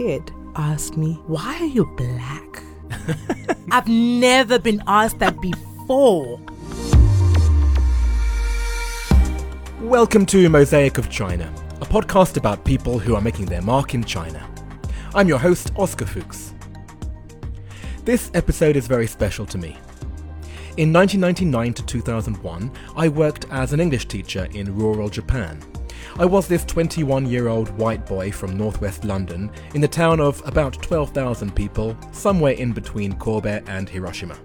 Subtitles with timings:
[0.00, 2.62] kid asked me, Why are you black?
[3.70, 6.40] I've never been asked that before.
[9.78, 11.52] Welcome to Mosaic of China,
[11.82, 14.42] a podcast about people who are making their mark in China.
[15.14, 16.54] I'm your host, Oscar Fuchs.
[18.06, 19.76] This episode is very special to me.
[20.78, 25.62] In 1999 to 2001, I worked as an English teacher in rural Japan.
[26.18, 30.42] I was this 21 year old white boy from northwest London in the town of
[30.46, 34.36] about 12,000 people, somewhere in between Kobe and Hiroshima.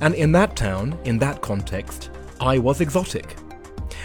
[0.00, 2.10] And in that town, in that context,
[2.40, 3.36] I was exotic.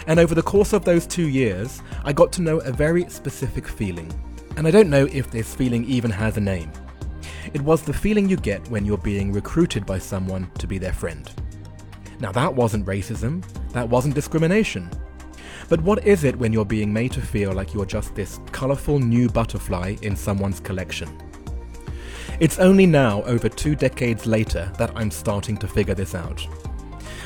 [0.06, 3.66] And over the course of those two years, I got to know a very specific
[3.66, 4.12] feeling.
[4.56, 6.70] And I don't know if this feeling even has a name.
[7.52, 10.92] It was the feeling you get when you're being recruited by someone to be their
[10.92, 11.30] friend.
[12.20, 13.42] Now, that wasn't racism,
[13.72, 14.90] that wasn't discrimination.
[15.68, 18.98] But what is it when you're being made to feel like you're just this colourful
[18.98, 21.08] new butterfly in someone's collection?
[22.40, 26.46] It's only now, over two decades later, that I'm starting to figure this out.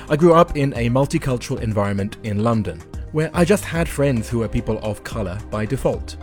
[0.08, 2.80] I grew up in a multicultural environment in London,
[3.12, 6.16] where I just had friends who were people of colour by default.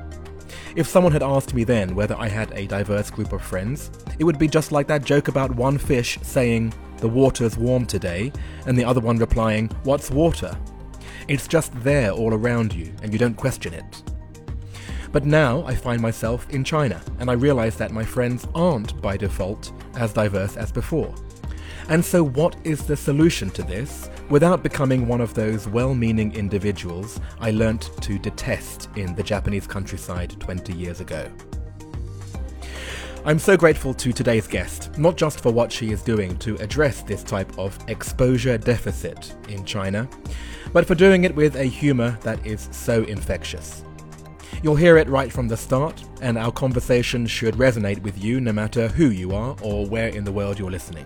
[0.76, 4.24] If someone had asked me then whether I had a diverse group of friends, it
[4.24, 8.32] would be just like that joke about one fish saying, the water's warm today,
[8.68, 10.58] and the other one replying, What's water?
[11.28, 14.04] It's just there all around you, and you don't question it.
[15.12, 19.18] But now I find myself in China, and I realize that my friends aren't, by
[19.18, 21.14] default, as diverse as before.
[21.90, 26.34] And so, what is the solution to this without becoming one of those well meaning
[26.34, 31.30] individuals I learnt to detest in the Japanese countryside 20 years ago?
[33.26, 37.04] I'm so grateful to today's guest, not just for what she is doing to address
[37.04, 40.10] this type of exposure deficit in China,
[40.74, 43.84] but for doing it with a humour that is so infectious.
[44.64, 48.54] You'll hear it right from the start, and our conversation should resonate with you no
[48.54, 51.06] matter who you are or where in the world you're listening.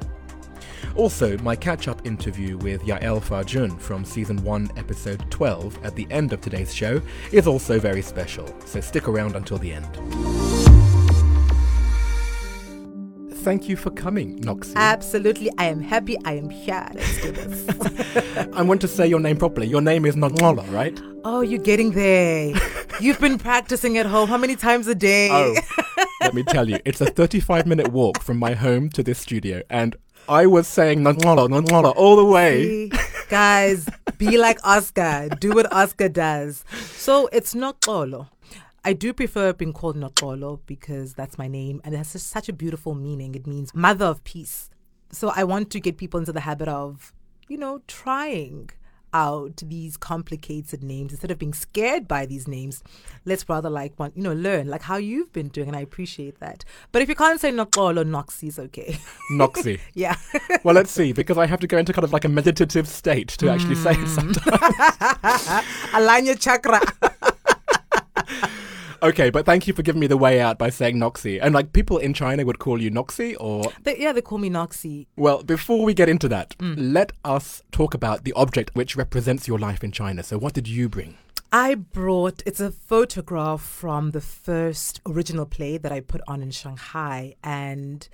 [0.96, 6.08] Also, my catch up interview with Yael Farjun from season 1, episode 12 at the
[6.10, 10.56] end of today's show is also very special, so stick around until the end
[13.46, 14.74] thank you for coming, Noxie.
[14.76, 15.52] Absolutely.
[15.60, 16.90] I am happy I am here.
[16.96, 17.92] Let's do this.
[18.54, 19.68] I want to say your name properly.
[19.68, 21.00] Your name is Nogmola, right?
[21.24, 22.54] Oh, you're getting there.
[23.00, 24.30] You've been practicing at home.
[24.30, 25.30] How many times a day?
[25.32, 25.56] Oh,
[26.22, 29.62] let me tell you, it's a 35 minute walk from my home to this studio.
[29.70, 29.96] And
[30.30, 32.64] I was saying Nogmola, Nogmola all the way.
[32.64, 32.92] See,
[33.30, 35.30] guys, be like Oscar.
[35.40, 36.64] Do what Oscar does.
[36.94, 38.30] So it's Nokolo.
[38.86, 42.54] I do prefer being called Nokolo because that's my name and it has such a
[42.54, 43.36] beautiful meaning.
[43.36, 44.70] It means mother of peace.
[45.12, 47.12] So I want to get people into the habit of,
[47.48, 48.70] you know, trying
[49.16, 52.84] out these complicated names instead of being scared by these names.
[53.24, 56.40] Let's rather like want you know learn like how you've been doing, and I appreciate
[56.42, 56.66] that.
[56.92, 59.00] But if you can't say Nokolo, Noxie is okay.
[59.32, 59.80] Noxie.
[59.94, 60.18] yeah.
[60.64, 63.30] well, let's see because I have to go into kind of like a meditative state
[63.30, 63.54] to mm.
[63.54, 64.08] actually say it hmm.
[64.08, 65.66] sometimes.
[65.94, 66.82] Align your chakra.
[69.04, 71.40] Okay, but thank you for giving me the way out by saying Noxie.
[71.42, 73.72] And like people in China would call you Noxie or.
[73.84, 75.08] They, yeah, they call me Noxie.
[75.16, 76.76] Well, before we get into that, mm.
[76.78, 80.24] let us talk about the object which represents your life in China.
[80.24, 81.18] So, what did you bring?
[81.52, 86.52] I brought, it's a photograph from the first original play that I put on in
[86.52, 87.36] Shanghai.
[87.44, 88.08] And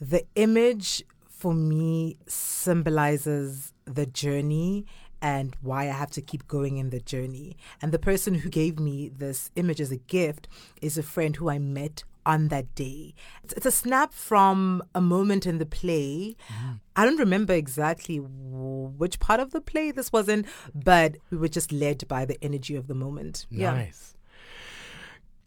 [0.00, 4.86] the image for me symbolizes the journey
[5.22, 7.56] and why I have to keep going in the journey.
[7.80, 10.48] And the person who gave me this image as a gift
[10.82, 13.14] is a friend who I met on that day.
[13.42, 16.36] It's, it's a snap from a moment in the play.
[16.48, 16.80] Mm.
[16.96, 20.44] I don't remember exactly which part of the play this was in,
[20.74, 23.46] but we were just led by the energy of the moment.
[23.50, 24.14] Nice.
[24.14, 24.18] Yeah.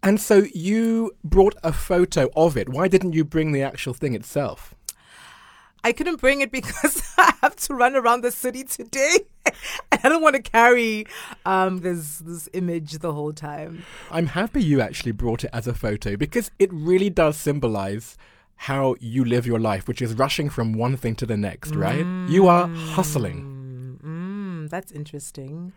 [0.03, 2.69] And so you brought a photo of it.
[2.69, 4.74] Why didn't you bring the actual thing itself?
[5.85, 9.19] I couldn't bring it because I have to run around the city today.
[9.91, 11.05] and I don't want to carry
[11.45, 13.85] um, this this image the whole time.
[14.09, 18.17] I'm happy you actually brought it as a photo because it really does symbolize
[18.55, 22.03] how you live your life, which is rushing from one thing to the next, right?
[22.03, 22.29] Mm.
[22.31, 23.99] You are hustling.
[24.03, 25.71] Mm, that's interesting.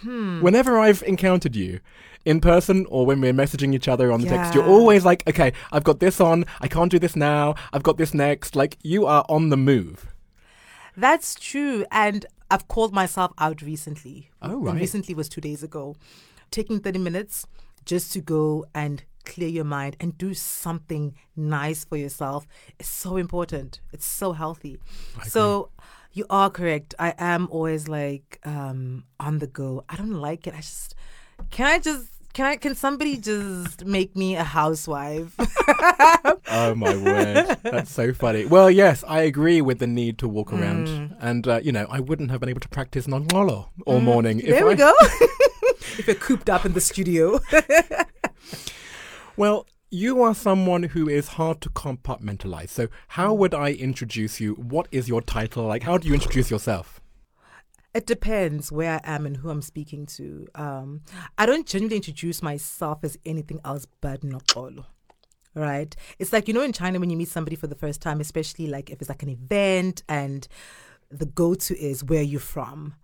[0.00, 0.40] Hmm.
[0.40, 1.80] Whenever I've encountered you
[2.24, 4.36] in person or when we're messaging each other on the yeah.
[4.36, 6.44] text, you're always like, okay, I've got this on.
[6.60, 7.54] I can't do this now.
[7.72, 8.56] I've got this next.
[8.56, 10.12] Like, you are on the move.
[10.96, 11.84] That's true.
[11.90, 14.30] And I've called myself out recently.
[14.42, 14.74] Oh, right.
[14.74, 15.96] recently was two days ago.
[16.50, 17.46] Taking 30 minutes
[17.84, 22.46] just to go and clear your mind and do something nice for yourself
[22.78, 23.80] is so important.
[23.92, 24.78] It's so healthy.
[25.26, 25.70] So
[26.14, 26.94] you are correct.
[26.98, 29.84] I am always like um, on the go.
[29.88, 30.54] I don't like it.
[30.54, 30.94] I just
[31.50, 32.56] can I just Can I?
[32.56, 35.34] Can somebody just make me a housewife?
[36.50, 38.44] oh my word, that's so funny.
[38.46, 41.16] Well, yes, I agree with the need to walk around, Mm.
[41.20, 44.40] and uh, you know, I wouldn't have been able to practice nongolo all morning.
[44.40, 44.92] if there we I- go.
[45.98, 47.38] if you're cooped up in the studio.
[49.36, 52.70] Well, you are someone who is hard to compartmentalize.
[52.70, 54.54] So, how would I introduce you?
[54.54, 55.66] What is your title?
[55.66, 57.00] Like, how do you introduce yourself?
[57.94, 60.48] It depends where I am and who I'm speaking to.
[60.56, 61.02] Um,
[61.38, 64.86] I don't generally introduce myself as anything else but Nokolo.
[65.54, 65.94] Right?
[66.18, 68.66] It's like, you know, in China, when you meet somebody for the first time, especially
[68.66, 70.48] like if it's like an event and
[71.08, 72.96] the go to is where you're from.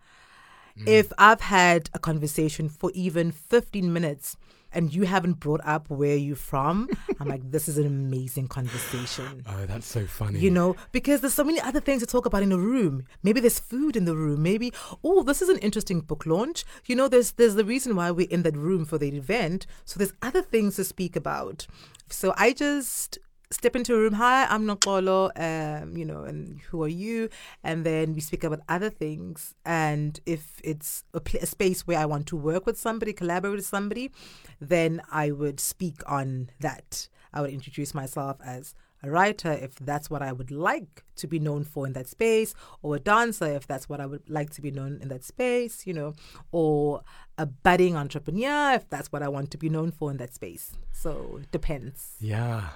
[0.86, 4.36] If I've had a conversation for even 15 minutes
[4.72, 6.88] and you haven't brought up where you're from,
[7.18, 9.44] I'm like, this is an amazing conversation.
[9.50, 10.38] Oh, that's so funny.
[10.38, 13.04] You know, because there's so many other things to talk about in a room.
[13.22, 14.42] Maybe there's food in the room.
[14.42, 14.72] Maybe,
[15.02, 16.64] oh, this is an interesting book launch.
[16.86, 19.66] You know, there's there's the reason why we're in that room for the event.
[19.84, 21.66] So there's other things to speak about.
[22.08, 23.18] So I just
[23.52, 24.12] step into a room.
[24.14, 25.30] Hi, I'm Nokolo.
[25.34, 27.28] Um, you know, and who are you?
[27.64, 29.54] And then we speak about other things.
[29.64, 33.56] And if it's a, pl- a space where I want to work with somebody, collaborate
[33.56, 34.12] with somebody,
[34.60, 37.08] then I would speak on that.
[37.32, 41.40] I would introduce myself as a writer if that's what I would like to be
[41.40, 44.62] known for in that space, or a dancer if that's what I would like to
[44.62, 46.12] be known in that space, you know,
[46.52, 47.02] or
[47.38, 50.72] a budding entrepreneur if that's what I want to be known for in that space.
[50.92, 52.16] So it depends.
[52.20, 52.68] Yeah.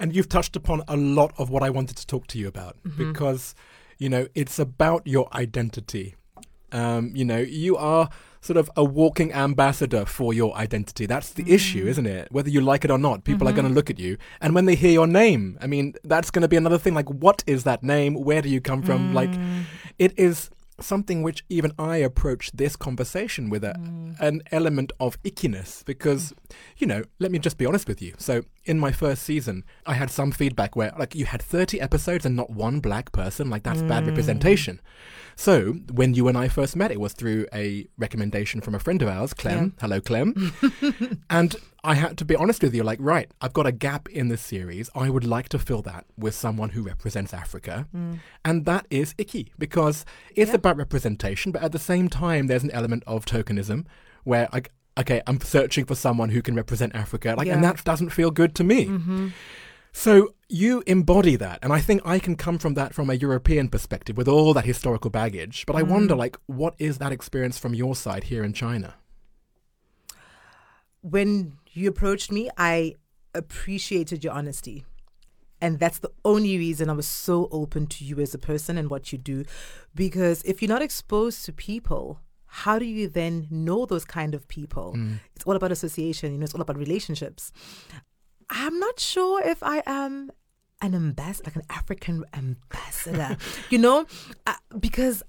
[0.00, 2.76] And you've touched upon a lot of what I wanted to talk to you about
[2.82, 2.96] Mm-hmm.
[3.12, 3.54] because,
[3.98, 6.14] you know, it's about your identity.
[6.72, 8.08] Um, you know, you are
[8.40, 11.04] sort of a walking ambassador for your identity.
[11.04, 11.88] That's the issue, Mm-hmm.
[11.88, 12.28] isn't it?
[12.32, 14.16] Whether you like it or not, people are going to look at you.
[14.40, 16.94] And when they hear your name, I mean, that's going to be another thing.
[16.94, 18.14] Like, what is that name?
[18.14, 19.12] Where do you come from?
[19.12, 19.64] Like, Mm.
[19.98, 20.48] it is
[20.80, 24.18] something which even I approach this conversation with a, Mm.
[24.20, 26.32] an element of ickiness because,
[26.78, 28.14] you know, let me just be honest with you.
[28.16, 32.26] So, in my first season, I had some feedback where, like, you had 30 episodes
[32.26, 33.48] and not one black person.
[33.48, 34.10] Like, that's bad hmm.
[34.10, 34.80] representation.
[35.34, 39.00] So, when you and I first met, it was through a recommendation from a friend
[39.00, 39.74] of ours, Clem.
[39.80, 40.52] Hello, Clem.
[41.30, 44.28] and I had to be honest with you, like, right, I've got a gap in
[44.28, 44.90] this series.
[44.94, 47.88] I would like to fill that with someone who represents Africa.
[47.92, 48.14] Hmm.
[48.44, 50.04] And that is icky because
[50.36, 53.86] it's about representation, but at the same time, there's an element of tokenism
[54.24, 58.10] where, like, okay, I'm searching for someone who can represent Africa, like, and that doesn't
[58.10, 58.86] feel good to me.
[58.86, 59.28] Mm-hmm.
[59.92, 63.68] So you embody that, and I think I can come from that from a European
[63.68, 65.64] perspective with all that historical baggage.
[65.66, 66.20] But I wonder, mm-hmm.
[66.20, 68.94] like, what is that experience from your side here in China?
[71.02, 72.94] When you approached me, I
[73.34, 74.84] appreciated your honesty.
[75.60, 78.90] And that's the only reason I was so open to you as a person and
[78.90, 79.44] what you do.
[79.94, 82.20] Because if you're not exposed to people,
[82.50, 84.94] how do you then know those kind of people?
[84.96, 85.20] Mm.
[85.36, 87.52] It's all about association, you know, it's all about relationships.
[88.50, 90.30] I'm not sure if I am
[90.82, 93.36] an ambassador, like an African ambassador,
[93.70, 94.04] you know,
[94.46, 95.22] uh, because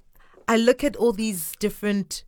[0.47, 2.23] I look at all these different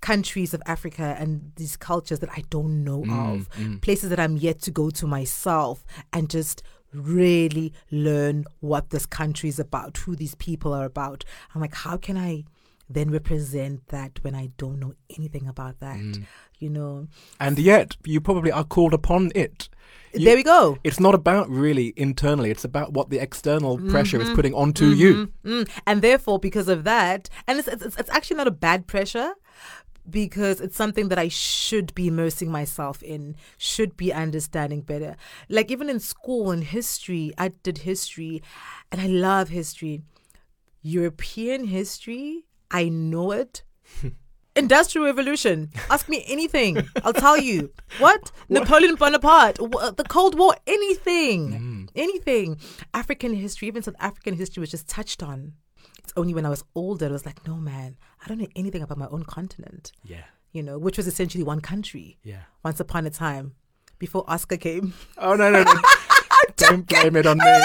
[0.00, 3.82] countries of Africa and these cultures that I don't know mm, of, mm.
[3.82, 6.62] places that I'm yet to go to myself and just
[6.94, 11.24] really learn what this country is about, who these people are about.
[11.54, 12.44] I'm like, how can I
[12.88, 15.96] then represent that when I don't know anything about that?
[15.96, 16.24] Mm.
[16.58, 17.08] You know,
[17.38, 19.68] And yet, you probably are called upon it.
[20.14, 20.78] You- there we go.
[20.82, 23.90] It's not about really internally, it's about what the external mm-hmm.
[23.90, 25.00] pressure is putting onto mm-hmm.
[25.00, 25.32] you.
[25.44, 25.68] Mm.
[25.86, 29.34] And therefore, because of that, and it's, it's, it's actually not a bad pressure
[30.08, 35.16] because it's something that I should be immersing myself in, should be understanding better.
[35.48, 38.42] Like even in school in history, I did history
[38.90, 40.02] and I love history.
[40.82, 43.62] European history, I know it.
[44.56, 45.70] Industrial Revolution.
[45.90, 46.88] Ask me anything.
[47.04, 47.72] I'll tell you.
[47.98, 48.32] What?
[48.48, 49.58] Napoleon Bonaparte.
[49.60, 50.54] wha- uh, The Cold War.
[50.66, 51.50] Anything.
[51.52, 51.88] Mm.
[51.94, 52.58] Anything.
[52.92, 55.52] African history, even South African history was just touched on.
[56.00, 58.82] It's only when I was older, I was like, no, man, I don't know anything
[58.82, 62.42] about my own continent, Yeah, you know, which was essentially one country yeah.
[62.64, 63.52] once upon a time
[63.98, 64.94] before Oscar came.
[65.18, 65.74] Oh, no, no, no.
[66.56, 67.60] Don't blame it on me.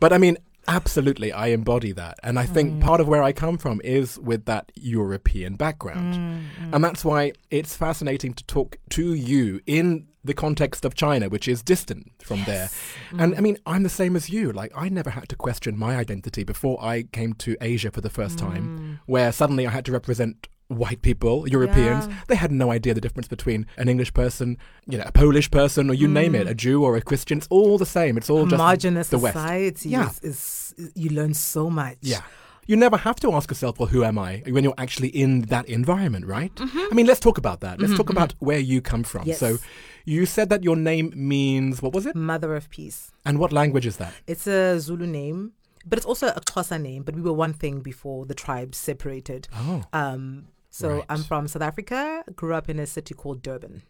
[0.00, 2.18] but I mean, absolutely, I embody that.
[2.22, 2.80] And I think mm.
[2.80, 6.14] part of where I come from is with that European background.
[6.14, 6.74] Mm, mm.
[6.74, 11.46] And that's why it's fascinating to talk to you in the context of China, which
[11.46, 12.70] is distant from there.
[13.18, 14.52] And I mean, I'm the same as you.
[14.52, 18.08] Like, I never had to question my identity before I came to Asia for the
[18.08, 22.06] first time, where suddenly I had to represent white people, Europeans.
[22.06, 22.14] Yeah.
[22.28, 24.56] They had no idea the difference between an English person,
[24.86, 27.38] you know, a Polish person, or you name it, a Jew or a Christian.
[27.38, 28.16] It's all the same.
[28.16, 29.34] It's all just Homogenous the West.
[29.36, 30.10] society Yeah.
[30.22, 31.98] is, is, you learn so much.
[32.00, 32.22] Yeah.
[32.66, 34.42] you never have to ask yourself, well, who am I?
[34.48, 36.50] When you're actually in that environment, right?
[36.58, 37.78] I mean, let's talk about that.
[37.78, 39.20] Let's talk about where you come from.
[39.22, 39.38] Mm-hmm, Yes.
[39.38, 39.58] So,
[40.06, 42.14] you said that your name means, what was it?
[42.16, 43.12] Mother of Peace.
[43.26, 44.12] And what language is that?
[44.26, 45.52] It's a Zulu name,
[45.84, 47.02] but it's also a Xhosa name.
[47.02, 49.46] But we were one thing before the tribes separated.
[49.54, 50.46] Oh, Um,
[50.80, 51.04] so Right.
[51.12, 52.24] I'm from South Africa.
[52.40, 53.82] Grew up in a city called Durban.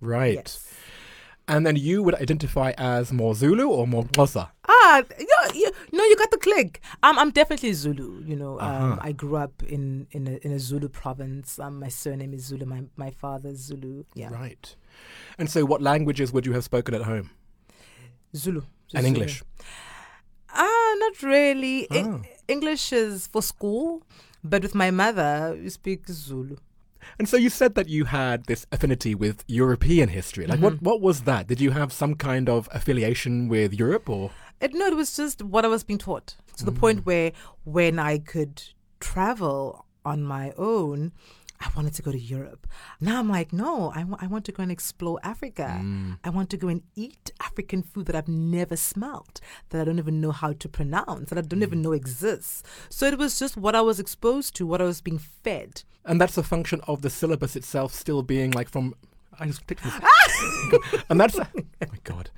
[0.00, 0.34] right.
[0.34, 0.60] Yes.
[1.48, 4.44] And then you would identify as more Zulu or more Xhosa?
[4.68, 4.96] Ah,
[5.30, 6.80] you, you, no, you got the click.
[7.04, 8.08] I'm, I'm definitely Zulu.
[8.30, 8.84] You know, Uh-huh.
[8.84, 11.48] um, I grew up in in a, in a Zulu province.
[11.64, 12.66] Um, my surname is Zulu.
[12.66, 14.02] My my father's Zulu.
[14.22, 14.74] Yeah, Right.
[15.38, 17.30] And so, what languages would you have spoken at home?
[18.34, 18.62] Zulu.
[18.94, 19.06] And Zulu.
[19.14, 19.42] English?
[20.50, 21.78] Ah, not really.
[21.84, 22.22] E- Oh.
[22.48, 24.02] English is for school,
[24.50, 26.56] but with my mother, we speak Zulu.
[27.18, 30.46] And so you said that you had this affinity with European history.
[30.46, 30.64] Like, Mm-hmm.
[30.64, 31.46] what, what was that?
[31.46, 34.30] Did you have some kind of affiliation with Europe or?
[34.60, 37.32] It, no, it was just what I was being taught to the point where
[37.64, 38.62] when I could
[38.98, 41.12] travel on my own,
[41.60, 42.66] I wanted to go to Europe.
[43.00, 45.78] Now I'm like, no, I wa- I want to go and explore Africa.
[45.80, 46.18] Mm.
[46.24, 49.98] I want to go and eat African food that I've never smelt, that I don't
[49.98, 51.84] even know how to pronounce, that I don't even mm.
[51.84, 52.62] know exists.
[52.88, 55.82] So it was just what I was exposed to, what I was being fed.
[56.04, 58.94] And that's a function of the syllabus itself still being like from.
[59.38, 59.92] I just picked this.
[60.02, 61.02] Ah!
[61.10, 61.38] and that's.
[61.38, 61.44] Oh
[61.80, 62.30] my God.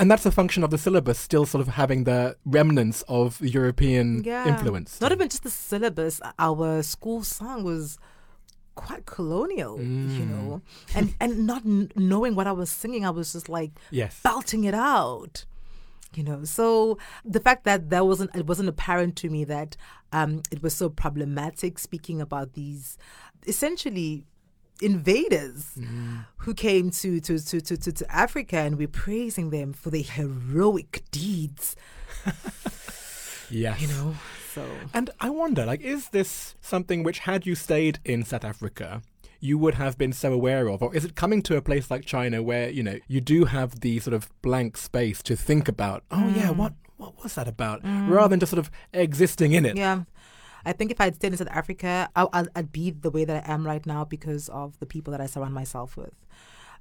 [0.00, 4.24] And that's a function of the syllabus still sort of having the remnants of European
[4.24, 5.00] influence.
[5.00, 6.20] Not even just the syllabus.
[6.38, 7.98] Our school song was
[8.86, 10.62] quite colonial, you know,
[10.94, 14.20] and and not n- knowing what I was singing, I was just like Yes.
[14.22, 15.44] belting it out.
[16.14, 19.76] You know, so the fact that that wasn't it wasn't apparent to me that
[20.12, 22.96] um, it was so problematic speaking about these
[23.46, 24.24] essentially
[24.80, 25.76] invaders
[26.38, 30.02] who came to to, to, to, to to Africa and we're praising them for their
[30.18, 31.76] heroic deeds.
[33.50, 33.80] Yes.
[33.80, 34.14] You know,
[34.58, 39.02] so And I wonder, like, is this something which, had you stayed in South Africa,
[39.40, 40.82] you would have been so aware of?
[40.82, 43.80] Or is it coming to a place like China where, you know, you do have
[43.80, 47.80] the sort of blank space to think about, oh, yeah, what, what was that about?
[47.84, 49.76] Rather than just sort of existing in it.
[49.76, 50.02] Yeah.
[50.64, 53.44] I think if I'd stayed in South Africa, I, I'd, I'd be the way that
[53.44, 56.14] I am right now because of the people that I surround myself with.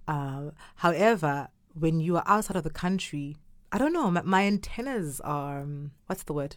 [0.07, 3.37] Uh, however, when you are outside of the country,
[3.71, 6.55] I don't know, my, my antennas are, um, what's the word?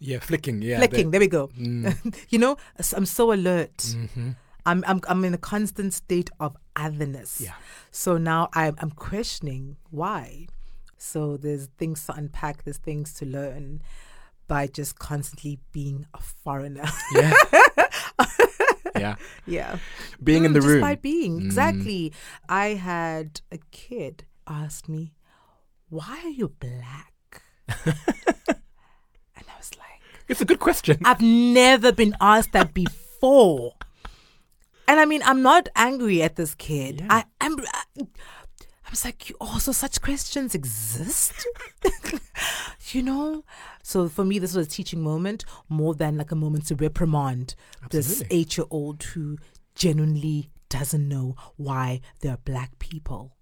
[0.00, 0.62] Yeah, flicking.
[0.62, 0.78] Yeah.
[0.78, 1.10] Flicking.
[1.10, 1.48] There we go.
[1.48, 1.94] Mm.
[2.30, 2.56] you know,
[2.96, 3.76] I'm so alert.
[3.76, 4.30] Mm-hmm.
[4.66, 7.40] I'm, I'm, I'm in a constant state of otherness.
[7.40, 7.52] Yeah.
[7.90, 10.46] So now I'm, I'm questioning why.
[10.96, 13.82] So there's things to unpack, there's things to learn
[14.48, 16.84] by just constantly being a foreigner.
[17.14, 17.32] Yeah.
[18.96, 19.16] yeah.
[19.46, 19.78] yeah.
[20.22, 20.80] Being in Mm, the just room.
[20.80, 21.40] by being.
[21.40, 22.12] Exactly.
[22.48, 25.14] I had a kid ask me,
[25.88, 27.42] why are you black?
[27.86, 27.94] and
[29.48, 29.89] I was like,
[30.30, 30.98] It's a good question.
[31.04, 33.74] I've never been asked that before.
[34.86, 37.00] And I mean, I'm not angry at this kid.
[37.00, 37.06] Yeah.
[37.10, 37.58] I am.
[37.60, 41.46] I, I was like, you also such questions exist,
[42.92, 43.44] you know.
[43.82, 47.54] So for me, this was a teaching moment more than like a moment to reprimand
[47.90, 49.38] this eight-year-old who
[49.74, 53.36] genuinely doesn't know why there are black people.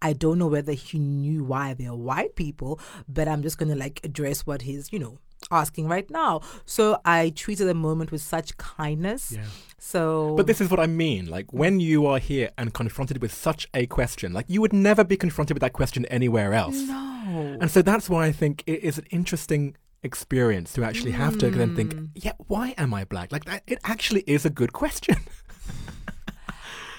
[0.00, 2.78] I don't know whether he knew why they're white people,
[3.08, 5.18] but I'm just gonna like address what he's, you know,
[5.50, 6.40] asking right now.
[6.66, 9.32] So I treated the moment with such kindness.
[9.36, 9.44] Yeah.
[9.78, 11.26] So But this is what I mean.
[11.26, 15.04] Like when you are here and confronted with such a question, like you would never
[15.04, 16.76] be confronted with that question anywhere else.
[16.76, 17.58] no.
[17.60, 21.50] And so that's why I think it is an interesting experience to actually have to
[21.50, 22.08] then think, Mm.
[22.14, 23.32] yeah, why am I black?
[23.32, 25.16] Like that, it actually is a good question.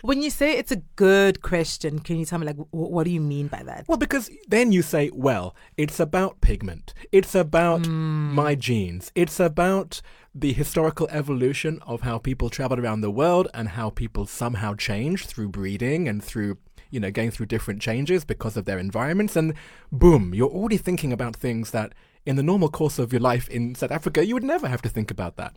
[0.01, 3.11] When you say it's a good question, can you tell me like w- what do
[3.11, 3.85] you mean by that?
[3.87, 6.93] well, because then you say, well, it's about pigment.
[7.11, 8.33] It's about Hmm.
[8.33, 9.11] my genes.
[9.15, 10.01] It's about
[10.33, 15.25] the historical evolution of how people traveled around the world and how people somehow changed
[15.27, 16.57] through breeding and through
[16.91, 19.53] you know going through different changes because of their environments and
[19.91, 21.93] boom you're already thinking about things that
[22.25, 24.89] in the normal course of your life in South Africa you would never have to
[24.89, 25.55] think about that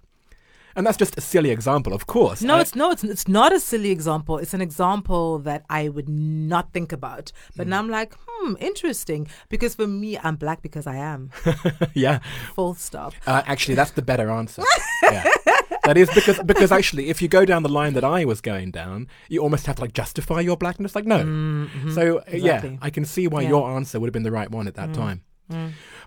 [0.76, 3.52] and that's just a silly example of course No, I- it's no, it's it's not
[3.52, 4.38] a silly example.
[4.38, 7.32] It's an example that I would not think about.
[7.56, 9.28] But now I'm like, hmm, interesting.
[9.48, 11.30] Because for me, I'm black because I am.
[11.94, 12.18] yeah
[12.54, 13.12] Full stop.
[13.26, 14.62] Uh, actually, that's the better answer.
[15.02, 15.24] yeah.
[15.84, 18.70] That is because because actually, if you go down the line that I was going
[18.70, 20.94] down, you almost have to like justify your blackness.
[20.94, 21.18] Like no,
[21.92, 23.48] so uh, yeah, I can see why Yeah.
[23.50, 25.22] your answer would have been the right one at that time.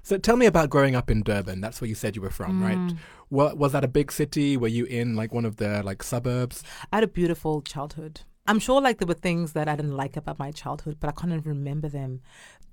[0.03, 1.61] So tell me about growing up in Durban.
[1.61, 2.93] That's where you said you were from, right?
[3.29, 4.57] Wa- was that a big city?
[4.57, 6.63] Were you in like one of the like suburbs?
[6.91, 8.21] I had a beautiful childhood.
[8.47, 11.13] I'm sure like there were things that I didn't like about my childhood, but I
[11.13, 12.21] can't even remember them.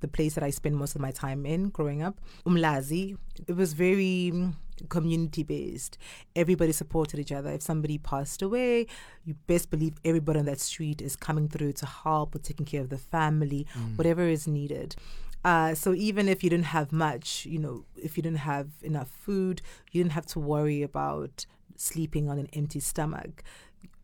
[0.00, 3.16] The place that I spent most of my time in growing up, Umlazi,
[3.46, 4.54] it was very mm,
[4.88, 5.96] community based.
[6.36, 7.50] Everybody supported each other.
[7.50, 8.86] If somebody passed away,
[9.24, 12.80] you best believe everybody on that street is coming through to help or taking care
[12.82, 13.66] of the family,
[13.96, 14.96] whatever is needed.
[15.44, 19.08] Uh, so even if you didn't have much, you know, if you didn't have enough
[19.08, 21.46] food, you didn't have to worry about
[21.76, 23.42] sleeping on an empty stomach.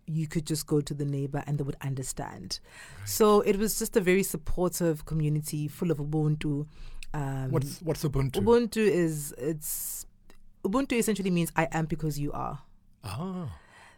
[0.07, 2.59] You could just go to the neighbor and they would understand.
[3.05, 6.67] So it was just a very supportive community full of Ubuntu.
[7.15, 8.43] Um, What's what's Ubuntu?
[8.43, 10.07] Ubuntu is it's
[10.65, 12.59] Ubuntu essentially means I am because you are.
[13.05, 13.49] ah,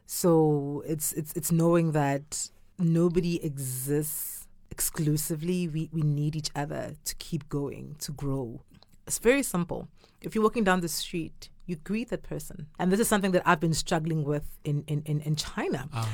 [0.07, 4.40] So it's it's it's knowing that nobody exists
[4.71, 5.69] exclusively.
[5.69, 8.63] We we need each other to keep going, to grow.
[9.07, 9.89] It's very simple.
[10.23, 12.67] If you're walking down the street, you greet that person.
[12.79, 15.89] And this is something that I've been struggling with in, in, in, in China.
[15.93, 16.09] ah,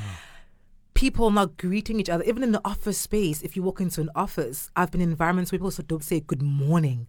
[0.93, 3.43] People not greeting each other, even in the office space.
[3.43, 6.21] If you walk into an office, I've been in environments where people also don't say
[6.21, 7.05] good morning.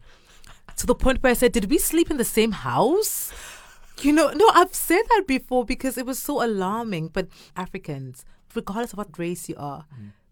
[0.76, 3.32] To the point where I said, Did we sleep in the same house?
[4.02, 7.08] You know, no, I've said that before because it was so alarming.
[7.08, 8.24] But Africans,
[8.54, 9.86] regardless of what race you are,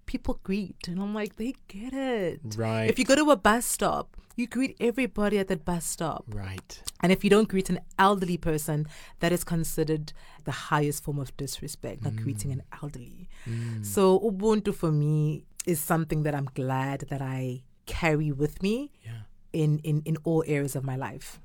[0.07, 0.89] people greet.
[0.89, 2.41] And I'm like, they get it.
[2.57, 2.89] right.
[2.89, 6.25] If you go to a bus stop, you greet everybody at that bus stop.
[6.29, 6.83] right.
[7.03, 8.87] And if you don't greet an elderly person,
[9.21, 10.13] that is considered
[10.45, 12.83] the highest form of disrespect, not greeting an mm.
[12.83, 13.29] elderly.
[13.47, 13.85] Mm.
[13.85, 19.23] So Ubuntu for me is something that I'm glad that I carry with me Yeah.
[19.53, 21.41] in, in, in all areas of my life.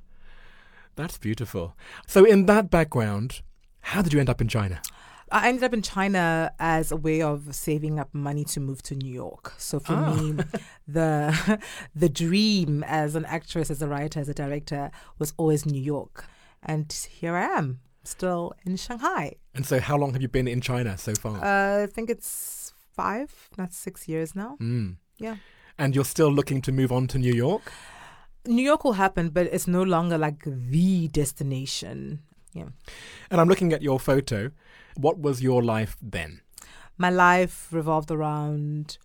[0.96, 1.76] That's beautiful.
[2.06, 3.42] So, in that background,
[3.82, 4.82] how did you end up in China?
[5.32, 8.96] I ended up in China as a way of saving up money to move to
[8.96, 9.54] New York.
[9.58, 10.14] So for Ah.
[10.14, 10.36] me,
[10.88, 11.60] the
[11.96, 16.26] the dream as an actress, as a writer, as a director was always New York,
[16.64, 19.36] and here I am, still in Shanghai.
[19.56, 21.38] And so, how long have you been in China so far?
[21.44, 24.58] Uh, I think it's five, not six years now.
[24.60, 24.96] mm.
[25.18, 25.36] Yeah.
[25.78, 27.72] And you're still looking to move on to New York?
[28.46, 32.20] New York will happen, but it's no longer like the destination.
[32.54, 32.70] Yeah.
[33.30, 34.52] And I'm looking at your photo.
[34.96, 36.42] What was your life then?
[36.98, 38.98] My life revolved around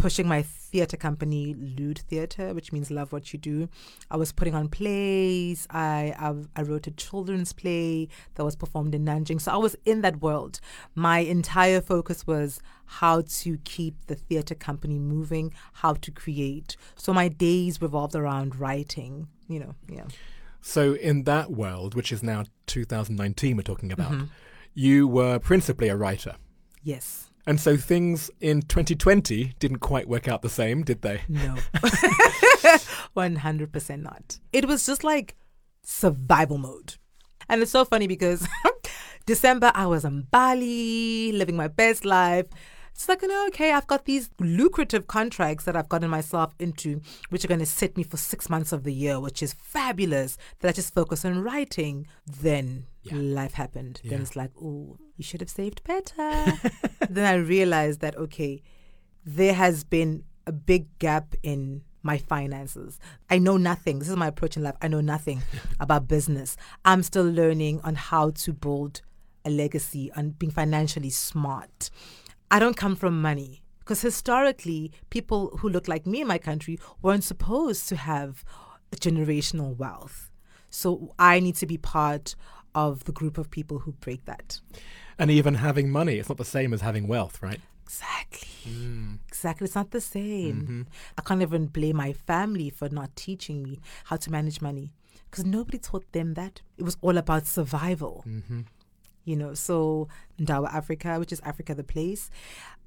[0.00, 3.68] pushing my theater company, Lude Theater, which means love what you do.
[4.10, 5.66] I was putting on plays.
[5.70, 9.40] I, I I wrote a children's play that was performed in Nanjing.
[9.40, 10.60] So I was in that world.
[10.94, 16.76] My entire focus was how to keep the theater company moving, how to create.
[16.96, 19.28] So my days revolved around writing.
[19.48, 20.04] You know, yeah.
[20.62, 24.24] So, in that world, which is now 2019, we're talking about, Mm-hmm.
[24.74, 26.36] you were principally a writer.
[26.82, 27.30] Yes.
[27.46, 31.22] And so things in 2020 didn't quite work out the same, did they?
[31.28, 31.56] No.
[33.16, 34.38] 100% not.
[34.52, 35.36] It was just like
[35.82, 36.94] survival mode.
[37.48, 38.46] And it's so funny because
[39.26, 42.46] December, I was in Bali, living my best life.
[43.00, 47.00] It's like, you know, okay, I've got these lucrative contracts that I've gotten myself into,
[47.30, 50.36] which are going to set me for six months of the year, which is fabulous.
[50.58, 52.06] That I just focus on writing.
[52.26, 53.14] Then Yeah.
[53.14, 54.02] life happened.
[54.04, 56.44] Then it's like, oh, you should have saved better.
[57.08, 58.60] then I realized that, okay,
[59.24, 62.98] there has been a big gap in my finances.
[63.30, 64.00] I know nothing.
[64.00, 64.76] This is my approach in life.
[64.82, 65.40] I know nothing
[65.80, 66.54] about business.
[66.84, 69.00] I'm still learning on how to build
[69.46, 71.88] a legacy and being financially smart.
[72.50, 76.78] I don't come from money because historically, people who look like me in my country
[77.02, 78.44] weren't supposed to have
[78.96, 80.30] generational wealth.
[80.70, 82.34] So I need to be part
[82.74, 84.60] of the group of people who break that.
[85.18, 87.60] And even having money, it's not the same as having wealth, right?
[87.84, 88.72] Exactly.
[88.72, 89.18] Mm.
[89.26, 89.64] Exactly.
[89.64, 90.62] It's not the same.
[90.62, 90.82] Mm-hmm.
[91.18, 94.92] I can't even blame my family for not teaching me how to manage money
[95.28, 96.62] because nobody taught them that.
[96.78, 98.24] It was all about survival.
[98.26, 98.60] Mm-hmm.
[99.24, 100.08] You know, so
[100.40, 102.30] Ndawa Africa, which is Africa the Place,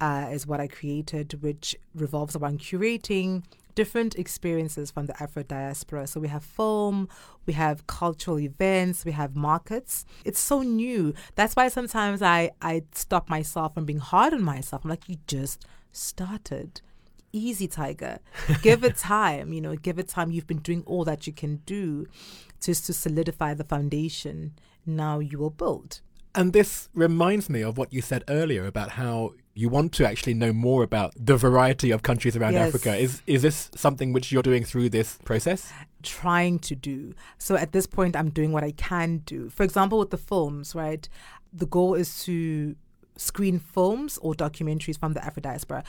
[0.02, 3.43] uh, is what I created, which revolves around curating
[3.76, 6.08] different experiences from the Afro diaspora.
[6.08, 7.10] So we have film,
[7.46, 10.06] we have cultural events, we have markets.
[10.26, 11.13] It's so new.
[11.36, 14.84] That's why sometimes I, I stop myself from being hard on myself.
[14.84, 16.82] I'm like, you just started.
[17.32, 18.19] Easy, Tiger.
[18.62, 19.54] Give it time.
[19.54, 20.32] You know, give it time.
[20.32, 22.06] You've been doing all that you can do
[22.62, 24.54] just to solidify the foundation.
[24.86, 26.02] Now you will build.
[26.36, 30.34] And this reminds me of what you said earlier about how you want to actually
[30.34, 32.69] know more about the variety of countries around Yes.
[32.69, 32.96] Africa.
[32.96, 35.72] Is is this something which you're doing through this process?
[36.02, 37.13] trying to do.
[37.38, 39.50] So at this point, I'm doing what I can do.
[39.50, 41.08] For example, with the films, right?
[41.54, 42.76] The goal is to
[43.15, 45.84] screen films or documentaries from the Afro diaspora.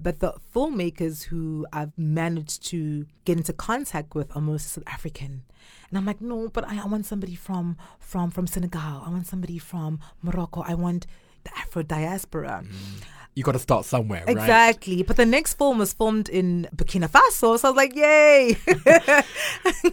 [0.00, 5.42] But the filmmakers who I've managed to get into contact with are mostly South African.
[5.88, 9.02] And I'm like, no, but I, I want somebody from from from Senegal.
[9.06, 10.62] I want somebody from Morocco.
[10.66, 11.06] I want
[11.44, 12.64] the Afro diaspora.
[12.64, 13.02] Mm.
[13.34, 14.36] you got to start somewhere, right?
[14.36, 15.02] Exactly.
[15.02, 17.58] But the next film was filmed in Burkina Faso.
[17.58, 18.56] So I was like, yay.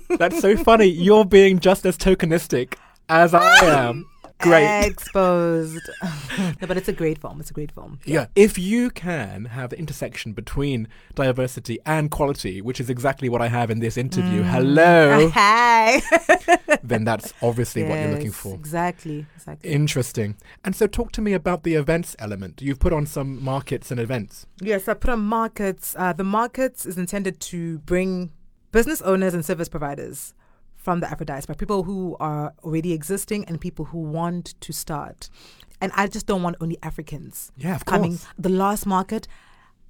[0.18, 0.86] That's so funny.
[0.86, 2.76] You're being just as tokenistic
[3.10, 4.08] as I am.
[4.42, 4.86] Great.
[4.86, 5.90] Exposed.
[6.40, 7.40] no, but it's a great film.
[7.40, 8.00] It's a great film.
[8.06, 8.28] Yeah.
[8.36, 13.48] If you can have the intersection between diversity and quality, which is exactly what I
[13.48, 16.02] have in this interview, hello, Hi.
[16.84, 18.56] then that's obviously what you're looking for.
[18.56, 19.26] Exactly.
[19.36, 19.70] Exactly.
[19.70, 20.38] Interesting.
[20.64, 22.62] And so, talk to me about the events element.
[22.62, 24.46] You've put on some markets and events.
[24.62, 25.96] Yes, I put on markets.
[25.98, 28.32] Uh, the markets is intended to bring
[28.72, 30.34] business owners and service providers
[30.82, 35.30] from the Afro diaspora, people who are already existing and people who want to start.
[35.80, 38.12] And I just don't want only Africans Yeah, of coming.
[38.12, 38.26] course.
[38.38, 39.28] The last market,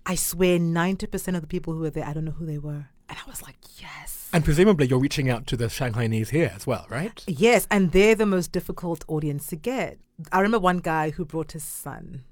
[0.06, 2.58] I swear, ninety percent of the people who were there, I don't know who they
[2.58, 4.30] were, and I was like, yes.
[4.34, 7.24] And presumably, you're reaching out to the Shanghainese here as well, right?
[7.28, 9.98] Yes, and they're the most difficult audience to get.
[10.32, 12.24] I remember one guy who brought his son,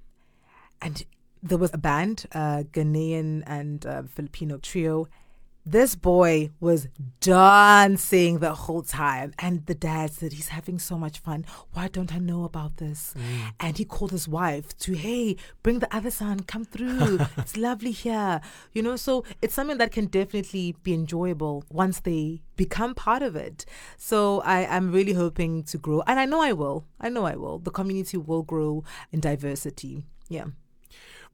[0.81, 1.03] and
[1.43, 5.07] there was a band, uh, Ghanaian and uh, Filipino trio.
[5.71, 6.87] This boy was
[7.21, 11.45] dancing the whole time, and the dad said he's having so much fun.
[11.73, 13.13] Why don't I know about this?
[13.15, 13.53] Mm.
[13.59, 17.19] And he called his wife to, hey, bring the other son, come through.
[17.37, 18.41] it's lovely here,
[18.73, 18.95] you know.
[18.95, 23.63] So it's something that can definitely be enjoyable once they become part of it.
[23.95, 26.85] So I, I'm really hoping to grow, and I know I will.
[26.99, 27.59] I know I will.
[27.59, 30.01] The community will grow in diversity.
[30.29, 30.45] Yeah.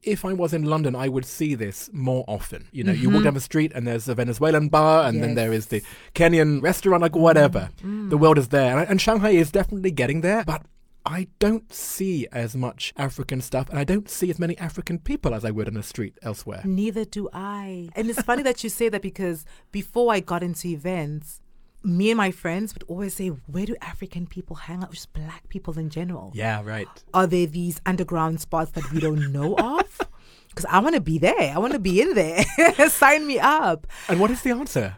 [0.02, 2.68] If I was in London, I would see this more often.
[2.70, 3.24] You know, you walk mm-hmm.
[3.24, 5.82] down the street and there's a Venezuelan bar, and then there is the
[6.14, 7.70] Kenyan restaurant, like whatever.
[7.82, 8.10] Mm.
[8.10, 8.78] The world is there.
[8.78, 10.62] And, and Shanghai is definitely getting there, but
[11.06, 15.34] I don't see as much African stuff, and I don't see as many African people
[15.34, 16.62] as I would on the street elsewhere.
[16.64, 17.90] Neither do I.
[17.94, 21.40] And it's funny that you say that because before I got into events,
[21.82, 24.92] me and my friends would always say, Where do African people hang out?
[24.92, 26.32] Just black people in general.
[26.34, 26.88] Yeah, right.
[27.14, 30.00] Are there these underground spots that we don't know of?
[30.48, 31.52] Because I want to be there.
[31.54, 32.42] I want to be in there.
[32.88, 33.86] Sign me up.
[34.08, 34.96] And what is the answer?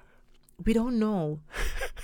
[0.64, 1.41] We don't know.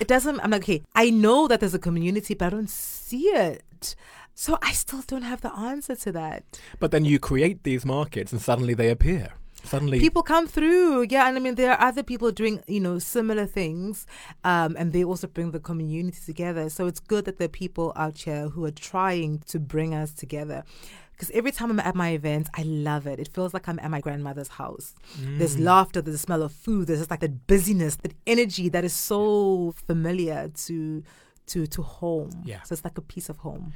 [0.01, 0.41] It doesn't.
[0.41, 3.95] I'm like, okay, I know that there's a community, but I don't see it.
[4.35, 6.43] So I still don't have the answer to that.
[6.81, 9.35] But then you create these markets, and suddenly they appear.
[9.65, 12.99] Suddenly, people come through yeah and i mean there are other people doing you know
[12.99, 14.07] similar things
[14.45, 16.69] um, and they also bring the community together.
[16.71, 20.13] So it's good that there are people out here who are trying to bring us
[20.13, 20.65] together.
[21.13, 23.21] Because every time i'm at my events i love it.
[23.21, 24.95] It feels like i'm at my grandmother's house.
[25.39, 28.85] There's laughter there's the smell of food there's just like that busyness that energy that
[28.85, 31.03] is so familiar to
[31.47, 32.31] to to home.
[32.45, 32.63] Yeah.
[32.63, 33.73] so it's like a piece of home.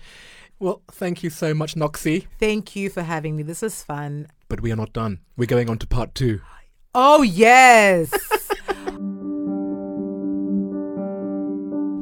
[0.58, 2.26] Well, thank you so much, Noxie.
[2.40, 3.44] thank you for having me.
[3.44, 5.20] This is fun But we are not done.
[5.36, 6.40] We're going on to part two.
[6.94, 8.10] oh yes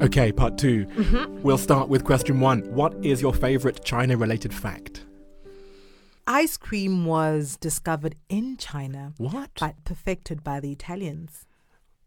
[0.03, 2.61] Okay, part 2 we We'll start with question one.
[2.73, 5.03] What is your favorite China related fact?
[6.29, 9.51] ice cream was discovered in China, What?
[9.61, 11.47] but perfected by the Italians.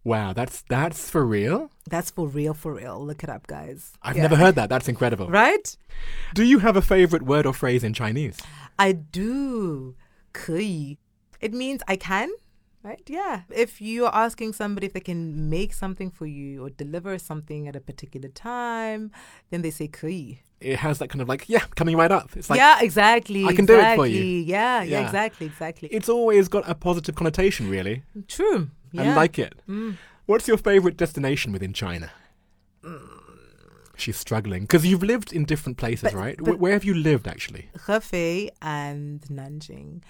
[0.04, 1.72] Wow, that's that's for real?
[1.90, 3.04] That's for real, for real.
[3.06, 3.94] Look it up, guys.
[4.04, 4.24] I've Yeah.
[4.24, 4.70] never heard that.
[4.70, 5.28] That's incredible.
[5.30, 5.76] Right?
[6.36, 8.38] Do you have a favorite word or phrase in Chinese?
[8.78, 9.96] I do.
[10.32, 10.98] 可以.
[11.42, 12.30] It means I can,
[12.84, 13.02] right?
[13.08, 13.42] Yeah.
[13.50, 17.76] If you're asking somebody if they can make something for you or deliver something at
[17.76, 19.12] a particular time,
[19.50, 22.36] then they say "kui." It has that kind of like, yeah, coming right up.
[22.36, 23.46] It's like, yeah, exactly.
[23.46, 23.76] I can exactly.
[23.76, 24.24] do it for you.
[24.24, 25.88] Yeah, yeah, yeah, exactly, exactly.
[25.90, 28.04] It's always got a positive connotation, really.
[28.28, 28.70] True.
[28.92, 29.14] Yeah.
[29.14, 29.62] I like it.
[29.70, 29.96] Mm.
[30.26, 32.12] What's your favorite destination within China?
[32.84, 33.19] Mm
[34.00, 36.38] She's struggling because you've lived in different places, But- right?
[36.38, 37.70] but- Wh- Where have you lived actually?
[37.88, 40.02] Hefei and Nanjing.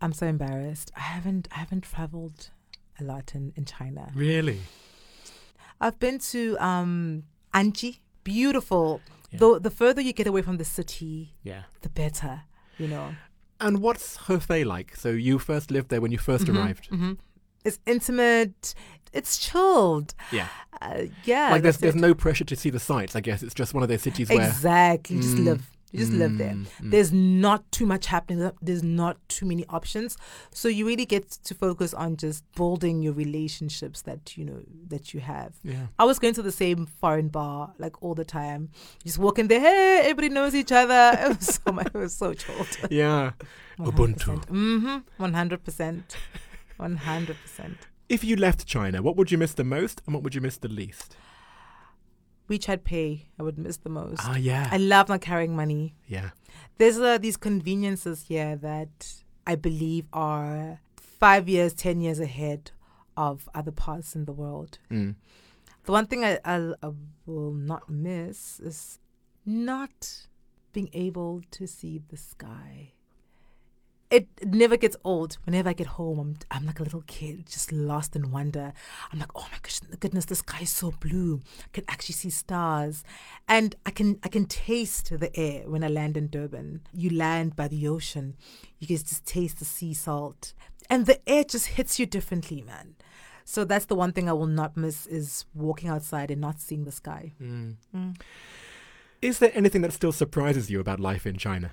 [0.00, 0.90] I'm so embarrassed.
[0.96, 2.50] I haven't I haven't traveled
[3.00, 4.10] a lot in, in China.
[4.14, 4.60] Really?
[5.80, 7.98] I've been to um Anji.
[8.24, 9.00] Beautiful.
[9.30, 9.38] Yeah.
[9.40, 11.62] The the further you get away from the city, Yeah.
[11.82, 12.42] the better,
[12.78, 13.14] you know.
[13.60, 14.96] And what's Hefei like?
[14.96, 16.86] So you first lived there when you 1st arrived.
[16.86, 17.12] hmm
[17.64, 18.74] It's intimate.
[19.12, 20.14] It's chilled.
[20.32, 20.48] Yeah.
[20.82, 21.50] Uh, yeah.
[21.52, 22.00] like there's there's it.
[22.00, 23.14] no pressure to see the sights.
[23.16, 25.16] I guess it's just one of those cities where Exactly.
[25.16, 25.70] You just Mm, live.
[25.92, 26.54] You just live there.
[26.54, 26.90] mm, mm.
[26.90, 28.50] There's not too much happening.
[28.60, 30.16] There's not too many options.
[30.52, 35.14] So you really get to focus on just building your relationships that you know that
[35.14, 35.52] you have.
[35.62, 35.86] yeah.
[35.96, 38.70] I was going to the same foreign bar like all the time.
[39.04, 41.16] Just walking there, hey, everybody knows each other.
[41.24, 42.76] It was so much, it was so chilled.
[42.90, 43.30] Yeah.
[43.78, 44.44] Ubuntu.
[44.46, 44.96] Mm-hmm.
[45.18, 46.16] One hundred percent.
[46.76, 47.76] One hundred percent.
[48.08, 50.56] If you left China, what would you miss the most and what would you miss
[50.58, 51.16] the least?
[52.48, 54.20] WeChat Pay, I would miss the most.
[54.22, 54.68] Ah, yeah.
[54.70, 55.94] I love not carrying money.
[56.06, 56.30] yeah.
[56.76, 59.14] There's uh, these conveniences here that
[59.46, 62.72] I believe are five years, ten years ahead
[63.16, 64.78] of other parts in the world.
[64.90, 65.14] Mm.
[65.84, 66.90] The one thing I, I'll, I
[67.26, 68.98] will not miss is
[69.46, 70.26] not
[70.72, 72.93] being able to see the sky.
[74.14, 75.38] It never gets old.
[75.44, 78.72] Whenever I get home, I'm, I'm like a little kid, just lost in wonder.
[79.12, 81.40] I'm like, oh my gosh, goodness, the sky is so blue.
[81.58, 83.02] I can actually see stars,
[83.48, 86.82] and I can I can taste the air when I land in Durban.
[86.92, 88.36] You land by the ocean,
[88.78, 90.54] you just taste the sea salt,
[90.88, 92.94] and the air just hits you differently, man.
[93.44, 96.84] So that's the one thing I will not miss is walking outside and not seeing
[96.84, 97.32] the sky.
[97.42, 97.74] Mm.
[97.94, 98.20] Mm.
[99.20, 101.72] Is there anything that still surprises you about life in China?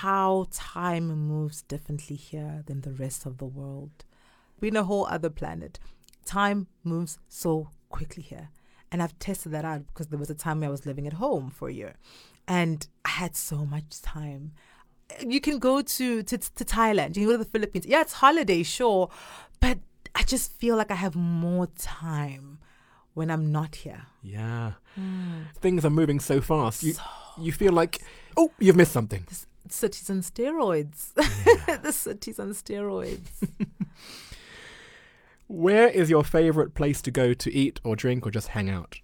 [0.00, 4.04] How time moves differently here than the rest of the world.
[4.60, 5.78] We're in a whole other planet.
[6.24, 8.48] Time moves so quickly here.
[8.90, 11.50] And I've tested that out because there was a time I was living at home
[11.50, 11.94] for a year
[12.48, 14.52] and I had so much time
[15.24, 17.86] you can go to, to to Thailand, you can go to the Philippines.
[17.86, 19.08] Yeah, it's holiday, sure,
[19.60, 19.78] but
[20.14, 22.58] I just feel like I have more time
[23.14, 24.02] when I'm not here.
[24.22, 24.72] Yeah.
[24.98, 25.54] Mm.
[25.60, 26.82] Things are moving so fast.
[26.82, 27.02] You, so
[27.38, 28.02] you feel like,
[28.36, 29.24] oh, you've missed something.
[29.28, 31.12] This city's on steroids.
[31.16, 31.76] Yeah.
[31.82, 33.48] the cities on steroids.
[35.48, 39.00] Where is your favorite place to go to eat or drink or just hang out?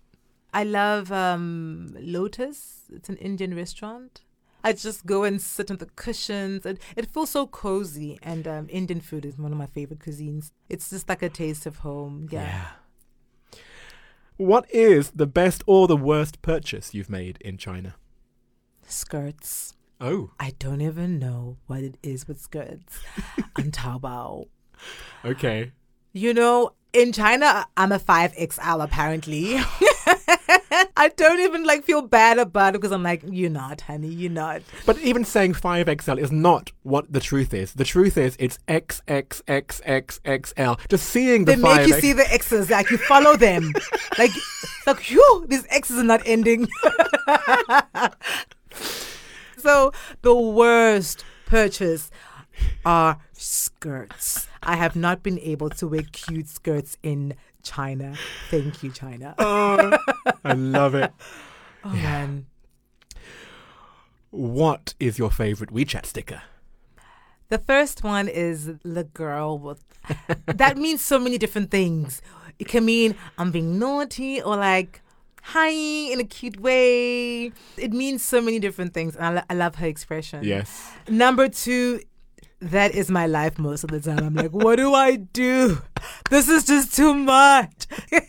[0.53, 2.83] I love um, Lotus.
[2.93, 4.23] It's an Indian restaurant.
[4.65, 8.19] I just go and sit on the cushions, and it feels so cozy.
[8.23, 10.53] And um, Indian food is one of my favorite cuisines.
[10.69, 12.29] It's just like a taste of home.
[12.31, 12.43] Yeah.
[12.43, 13.59] yeah.
[14.37, 17.95] What is the best or the worst purchase you've made in China?
[18.87, 19.75] Skirts.
[20.03, 20.31] Oh.
[20.41, 23.01] I don't even know what it is with skirts
[23.57, 24.49] on Taobao.
[25.25, 25.71] Okay.
[26.13, 29.59] You know, in China, I'm a 5XL apparently.
[30.97, 34.29] I don't even like feel bad about it because I'm like, you're not, honey, you're
[34.31, 34.63] not.
[34.87, 37.75] But even saying 5XL is not what the truth is.
[37.75, 40.89] The truth is it's XXXXXL.
[40.89, 43.73] Just seeing the They make you see the X's, like you follow them.
[44.19, 44.33] like,
[44.85, 46.67] like, whew, these X's are not ending.
[49.63, 52.11] So the worst purchase
[52.85, 54.49] are skirts.
[54.63, 58.15] I have not been able to wear cute skirts in China.
[58.51, 59.35] Thank you, China.
[59.39, 59.97] oh,
[60.45, 61.13] I love it.
[61.85, 62.03] Oh, yeah.
[62.03, 62.47] man.
[64.31, 66.43] What is your favorite WeChat sticker?
[67.49, 69.83] The first one is the girl with.
[70.47, 72.23] that means so many different things.
[72.59, 75.02] It can mean I'm being naughty or like
[75.43, 77.53] hi in a cute way.
[77.77, 79.17] It means so many different things.
[79.17, 80.45] And I, lo- I love her expression.
[80.45, 80.93] Yes.
[81.09, 82.01] Number two
[82.63, 84.21] that is my life most of the time.
[84.21, 85.83] I'm like, what do I do?
[86.31, 87.87] This is just too much.
[88.13, 88.21] oh,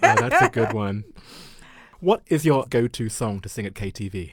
[0.00, 1.04] that's a good one.
[2.00, 4.32] What is your go-to song to sing at KTV?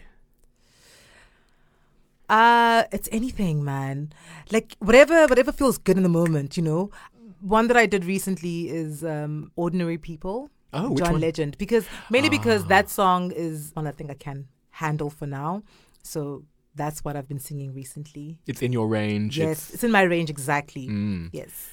[2.27, 4.11] Uh, it's anything, man.
[4.51, 6.57] Like whatever, whatever feels good in the moment.
[6.57, 6.91] You know,
[7.39, 11.21] one that I did recently is um, "Ordinary People." Oh, John one?
[11.21, 12.31] Legend, because mainly ah.
[12.31, 15.63] because that song is one I think I can handle for now.
[16.03, 16.43] So
[16.75, 18.39] that's what I've been singing recently.
[18.47, 19.37] It's in your range.
[19.37, 20.87] Yes, it's, it's in my range exactly.
[20.87, 21.29] Mm.
[21.33, 21.69] Yes.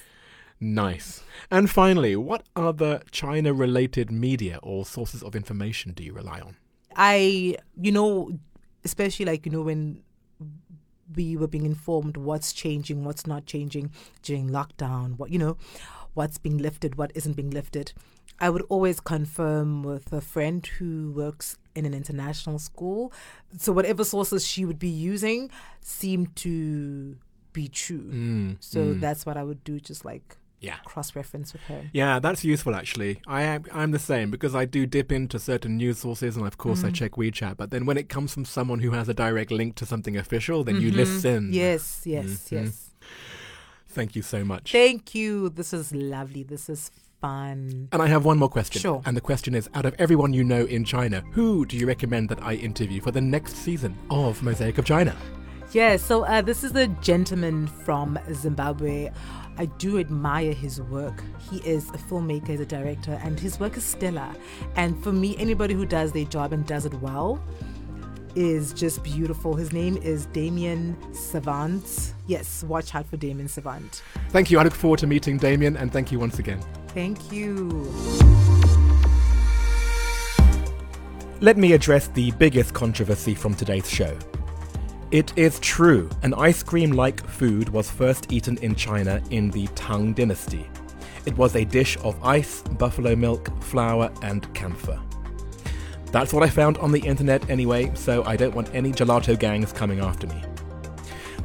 [0.60, 1.22] Nice.
[1.50, 6.56] And finally, what other China related media or sources of information do you rely on?
[6.96, 8.32] I, you know,
[8.84, 10.02] especially like, you know, when
[11.14, 15.56] we were being informed what's changing, what's not changing during lockdown, what, you know,
[16.14, 17.92] what's being lifted, what isn't being lifted.
[18.40, 23.12] I would always confirm with a friend who works in an international school.
[23.56, 27.16] So whatever sources she would be using seemed to
[27.52, 28.10] be true.
[28.10, 29.00] Mm, so mm.
[29.00, 32.74] that's what I would do, just like yeah cross reference with her yeah that's useful
[32.74, 36.46] actually i am i'm the same because i do dip into certain news sources and
[36.46, 36.88] of course mm.
[36.88, 39.76] i check wechat but then when it comes from someone who has a direct link
[39.76, 40.86] to something official then mm-hmm.
[40.86, 42.64] you listen yes yes mm-hmm.
[42.64, 42.90] yes
[43.86, 47.88] thank you so much thank you this is lovely this is fun.
[47.92, 48.80] And I have one more question.
[48.80, 49.02] Sure.
[49.04, 52.28] And the question is out of everyone you know in China, who do you recommend
[52.30, 55.16] that I interview for the next season of Mosaic of China?
[55.72, 59.10] Yeah, so uh, this is a gentleman from Zimbabwe.
[59.58, 61.22] I do admire his work.
[61.50, 64.32] He is a filmmaker, he's a director, and his work is stellar.
[64.76, 67.44] And for me, anybody who does their job and does it well
[68.34, 69.56] is just beautiful.
[69.56, 72.14] His name is Damien Savant.
[72.28, 74.02] Yes, watch out for Damien Savant.
[74.30, 74.58] Thank you.
[74.58, 76.62] I look forward to meeting Damien, and thank you once again.
[76.98, 77.68] Thank you.
[81.40, 84.18] Let me address the biggest controversy from today's show.
[85.12, 89.68] It is true, an ice cream like food was first eaten in China in the
[89.76, 90.68] Tang dynasty.
[91.24, 95.00] It was a dish of ice, buffalo milk, flour, and camphor.
[96.10, 99.72] That's what I found on the internet anyway, so I don't want any gelato gangs
[99.72, 100.42] coming after me.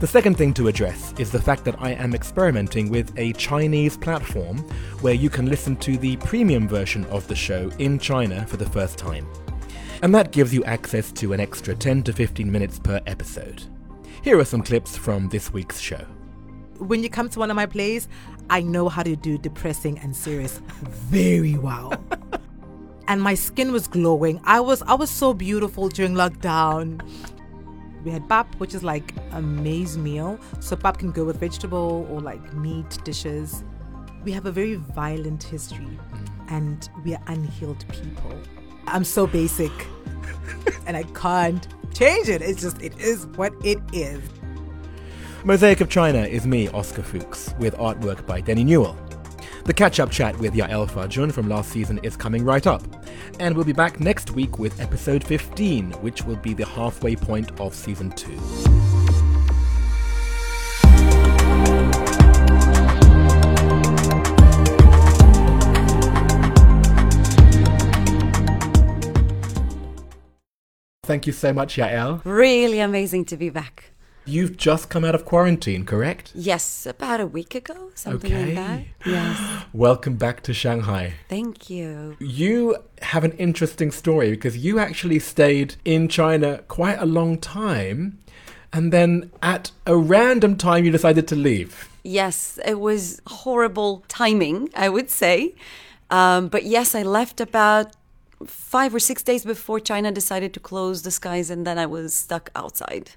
[0.04, 3.96] The second thing to address is the fact that I am experimenting with a Chinese
[3.96, 4.58] platform
[5.00, 8.70] where you can listen to the premium version of the show in China for the
[8.70, 9.26] first time.
[10.02, 13.64] And that gives you access to an extra 10 to 15 minutes per episode.
[14.22, 16.06] Here are some clips from this week's show.
[16.80, 18.10] When you come to one of my plays,
[18.50, 21.94] I know how to do depressing and serious very well.
[23.08, 24.42] and my skin was glowing.
[24.44, 27.02] I was I was so beautiful during lockdown.
[28.04, 30.40] We had pap, which is like a maize meal.
[30.60, 33.64] So pap can go with vegetable or like meat dishes.
[34.24, 36.30] We have a very violent history mm.
[36.50, 38.38] and we are unhealed people.
[38.88, 39.72] I'm so basic
[40.86, 42.42] and I can't change it.
[42.42, 44.22] It's just it is what it is.
[45.46, 48.98] Mosaic of China is me, Oscar Fuchs, with artwork by Denny Newell.
[49.66, 52.82] The catch up chat with Yael Farjun from last season is coming right up.
[53.40, 57.60] And we'll be back next week with episode 15, which will be the halfway point
[57.60, 58.94] of season 2.
[71.06, 72.22] Thank you so much, Yael.
[72.24, 73.93] Really amazing to be back.
[74.26, 76.32] You've just come out of quarantine, correct?
[76.34, 78.46] Yes, about a week ago, something Okay.
[78.46, 78.82] like that.
[79.06, 79.66] Yes.
[79.74, 81.16] Welcome back to Shanghai.
[81.28, 82.16] Thank you.
[82.20, 88.18] You have an interesting story because you actually stayed in China quite a long time
[88.72, 91.90] and then at a random time you decided to leave.
[92.04, 95.54] Yes, it was horrible timing, I would say.
[96.10, 97.94] Um, but yes, I left about
[98.46, 102.14] five or six days before China decided to close the skies, and then I was
[102.14, 103.12] stuck outside.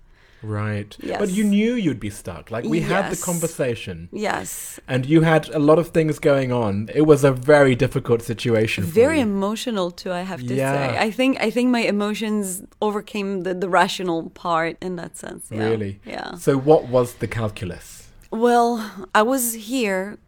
[0.47, 0.97] Right.
[1.01, 1.19] Yes.
[1.21, 2.51] But you knew you'd be stuck.
[2.51, 4.79] Like we had the conversation Yes.
[4.87, 6.89] and you had a lot of things going on.
[6.95, 8.85] It was a very difficult situation.
[8.85, 10.73] for Very emotional too, I have to Yeah.
[10.73, 10.99] say.
[11.07, 12.45] I think I think my emotions
[12.81, 15.43] overcame the, the rational part in that sense.
[15.51, 15.65] Yeah.
[15.69, 15.93] Really?
[16.15, 16.29] Yeah.
[16.47, 17.87] So what was the calculus?
[18.31, 18.69] Well,
[19.15, 20.19] I was here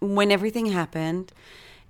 [0.00, 1.32] when everything happened,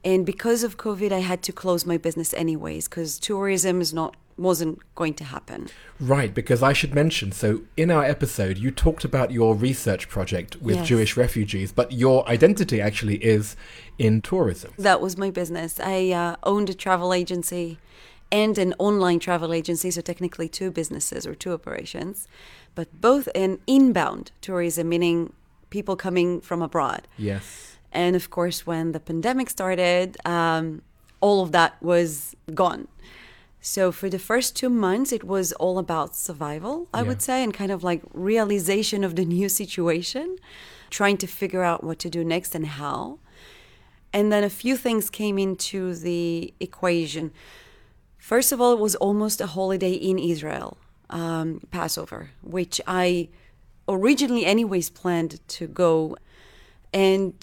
[0.04, 4.16] and because of COVID, I had to close my business anyways because tourism is not
[4.36, 5.68] wasn't going to happen.
[6.00, 10.56] Right, because I should mention so in our episode, you talked about your research project
[10.62, 10.88] with Yes.
[10.88, 13.54] Jewish refugees, but your identity actually is
[13.98, 14.72] in tourism.
[14.78, 15.78] That was my business.
[15.78, 17.78] I uh, owned a travel agency
[18.32, 22.26] and an online travel agency, so technically two businesses or two operations,
[22.74, 25.34] but both in inbound tourism, meaning
[25.68, 27.06] people coming from abroad.
[27.18, 27.69] Yes.
[27.92, 30.82] And of course, when the pandemic started, um,
[31.20, 32.88] all of that was gone.
[33.60, 37.08] So for the first two months, it was all about survival, I Yeah.
[37.08, 40.36] would say, and kind of like realization of the new situation,
[40.88, 43.18] trying to figure out what to do next and how.
[44.12, 47.32] And then a few things came into the equation.
[48.16, 50.78] First of all, it was almost a holiday in Israel,
[51.10, 53.28] um, Passover, which I
[53.88, 56.16] originally, anyways, planned to go.
[56.92, 57.34] And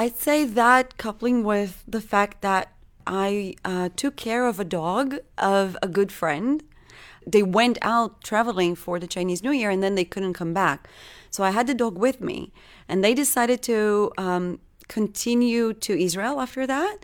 [0.00, 2.72] I'd say that coupling with the fact that
[3.04, 6.62] I uh, took care of a dog of a good friend.
[7.26, 10.88] They went out traveling for the Chinese New Year and then they couldn't come back.
[11.30, 12.52] So I had the dog with me.
[12.88, 16.98] And they decided to um, continue to Israel after that.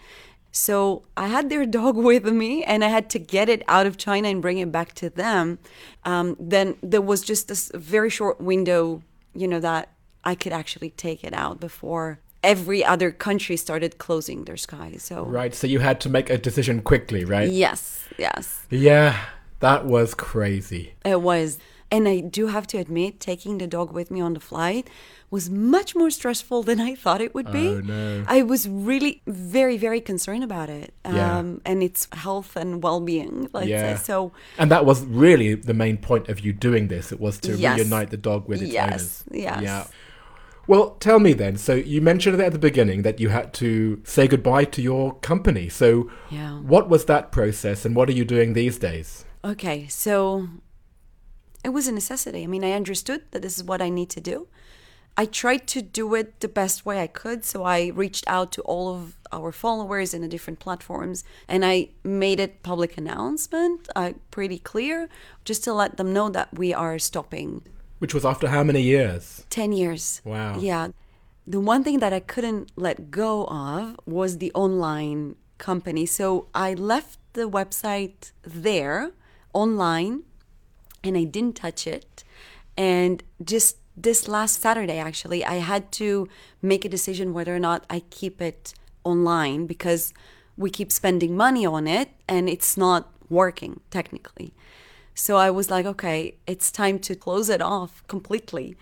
[0.52, 3.96] So I had their dog with me and I had to get it out of
[3.96, 5.59] China and bring it back to them.
[6.04, 9.02] Um, then there was just this very short window,
[9.35, 9.88] you know, that
[10.22, 15.02] I could actually take it out before every other country started closing their skies.
[15.02, 17.50] So, Right, so you had to make a decision quickly, right?
[17.50, 19.16] yes, yes, Yeah,
[19.61, 20.94] that was crazy.
[21.04, 21.59] it was.
[21.90, 24.88] And I do have to admit, taking the dog with me on the flight
[25.30, 27.68] was much more stressful than I thought it would be.
[27.68, 28.24] Oh, no.
[28.26, 31.38] I was really very, very concerned about it Yeah.
[31.38, 33.96] um, and its health and well being, let's Yeah.
[33.96, 34.02] say.
[34.02, 37.12] So, And that was really the main point of you doing this.
[37.12, 37.78] It was to Yes.
[37.78, 39.24] reunite the dog with its Yes, owners.
[39.30, 39.62] yes.
[39.62, 39.85] Yeah.
[40.66, 41.57] Well, tell me then.
[41.57, 45.68] So you mentioned at the beginning that you had to say goodbye to your company.
[45.68, 46.59] So Yeah.
[46.61, 49.24] what was that process and what are you doing these days?
[49.44, 50.48] Okay, so
[51.62, 52.44] it was a necessity.
[52.44, 54.48] I mean, I understood that this is what I need to do.
[55.16, 57.44] I tried to do it the best way I could.
[57.44, 61.90] So I reached out to all of our followers in the different platforms and I
[62.03, 65.09] made it public announcement, uh, pretty clear,
[65.44, 67.62] just to let them know that we are stopping
[68.04, 69.46] Which was after how many years?
[69.48, 70.20] 10 years.
[70.26, 70.58] Wow.
[70.58, 70.88] Yeah.
[71.46, 76.04] The one thing that I couldn't let go of was the online company.
[76.04, 79.12] So I left the website there
[79.54, 80.24] online
[81.02, 82.24] and I didn't touch it.
[82.76, 86.29] And just this last Saturday, actually, I had to
[86.60, 90.12] make a decision whether or not I keep it online because
[90.58, 94.52] we keep spending money on it and it's not working technically.
[95.15, 98.77] So I was like, okay, it's time to close it off completely.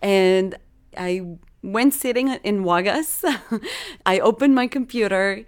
[0.00, 0.56] And
[0.96, 3.24] I went sitting in Wagas.
[4.06, 5.44] I opened my computer.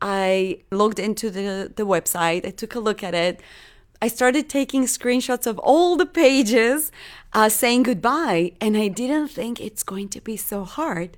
[0.00, 2.46] I logged into the, the website.
[2.46, 3.40] I took a look at it.
[4.00, 6.92] I started taking screenshots of all the pages
[7.32, 11.16] uh, saying goodbye, and I didn't think it's going to be so hard.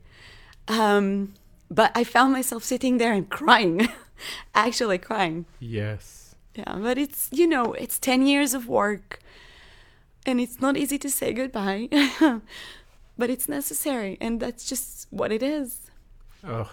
[0.66, 1.34] Um,
[1.70, 3.88] but I found myself sitting there and crying,
[4.54, 5.44] actually crying.
[5.58, 6.19] Yes.
[6.54, 9.20] Yeah, but it's, you know, it's 10 years of work
[10.26, 11.88] and it's not easy to say goodbye,
[13.18, 15.78] but it's necessary and that's just what it is.
[16.44, 16.70] Oh,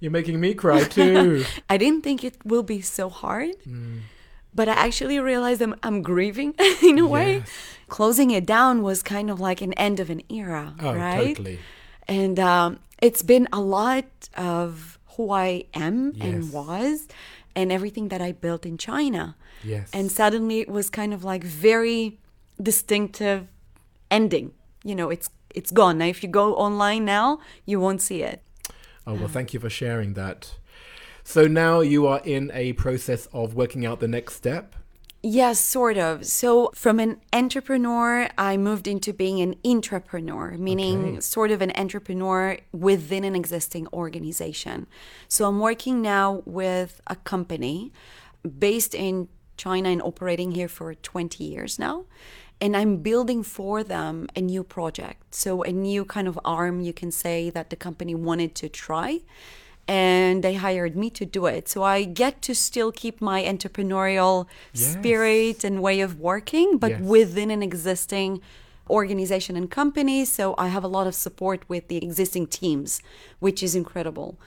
[0.00, 1.44] you're making me cry too.
[1.70, 4.00] I didn't think it will be so hard, Mm.
[4.54, 7.42] but I actually realized I'm, I'm grieving in a way.
[7.88, 11.36] Closing it down was kind of like an end of an era, Oh, right?
[11.36, 11.58] totally.
[12.08, 14.04] And um, it's been a lot
[14.36, 16.24] of who I am Yes.
[16.26, 17.08] and was
[17.56, 19.34] and everything that I built in China.
[19.64, 19.90] Yes.
[19.92, 22.20] And suddenly it was kind of like very
[22.62, 23.48] distinctive
[24.10, 24.52] ending.
[24.84, 25.98] You know, it's it's gone.
[25.98, 28.42] Now if you go online now, you won't see it.
[29.06, 30.56] Oh, well, thank you for sharing that.
[31.24, 34.76] So now you are in a process of working out the next step.
[35.28, 36.24] Yes, sort of.
[36.24, 41.20] So, from an entrepreneur, I moved into being an intrapreneur, meaning Okay.
[41.20, 44.86] sort of an entrepreneur within an existing organization.
[45.26, 47.92] So, I'm working now with a company
[48.56, 52.04] based in China and operating here for 20 years now.
[52.60, 55.34] And I'm building for them a new project.
[55.34, 59.22] So, a new kind of arm, you can say, that the company wanted to try
[59.88, 61.68] and they hired me to do it.
[61.68, 64.92] So I get to still keep my entrepreneurial Yes.
[64.92, 67.00] spirit and way of working, but Yes.
[67.02, 68.40] within an existing
[68.90, 70.24] organization and company.
[70.24, 73.00] So I have a lot of support with the existing teams,
[73.38, 74.38] which is incredible.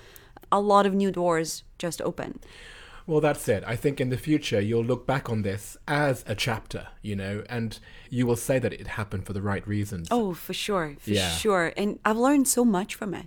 [0.52, 2.40] A lot of new doors just open.
[3.06, 3.64] Well, that's it.
[3.66, 7.44] I think in the future you'll look back on this as a chapter, you know,
[7.50, 7.80] and
[8.10, 10.08] you will say that it happened for the right reasons.
[10.12, 11.32] Oh, for sure, for Yeah.
[11.32, 11.74] sure.
[11.76, 13.26] And I've learned so much from it.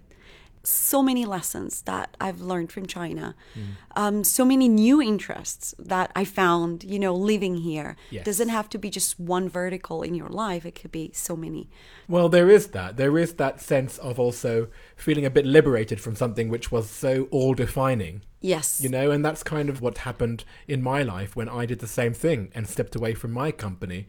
[0.64, 3.34] So many lessons that I've learned from China.
[3.54, 3.62] Mm.
[3.96, 7.96] Um, so many new interests that I found, you know, living here.
[8.10, 8.24] Yes.
[8.24, 10.64] Doesn't have to be just one vertical in your life.
[10.64, 11.68] It could be so many.
[12.08, 12.96] Well, there is that.
[12.96, 17.26] There is that sense of also feeling a bit liberated from something which was so
[17.30, 18.80] all defining, Yes.
[18.82, 21.86] you know, and that's kind of what happened in my life when I did the
[21.86, 24.06] same thing and stepped away from my company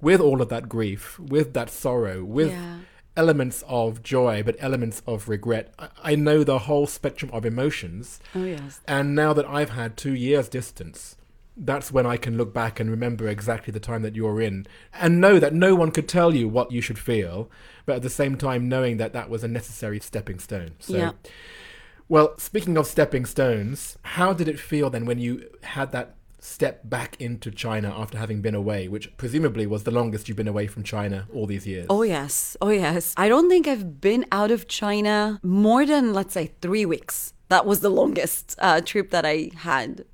[0.00, 2.78] with all of that grief, with that sorrow, with Yeah.
[3.16, 5.72] Elements of joy, but elements of regret.
[5.78, 8.20] I, I know the whole spectrum of emotions.
[8.34, 8.80] Oh, yes.
[8.88, 11.16] And now that I've had two years distance,
[11.56, 15.20] that's when I can look back and remember exactly the time that you're in and
[15.20, 17.48] know that no one could tell you what you should feel,
[17.86, 20.72] but at the same time knowing that that was a necessary stepping stone.
[20.80, 21.12] So, Yeah.
[22.08, 26.82] well, speaking of stepping stones, how did it feel then when you had that step
[26.84, 30.66] back into China after having been away, which presumably was the longest you've been away
[30.66, 31.86] from China all these years?
[31.88, 32.54] Oh, yes.
[32.60, 33.14] Oh, yes.
[33.16, 37.32] I don't think I've been out of China more than, let's say, three weeks.
[37.48, 40.04] That was the longest uh, trip that I had.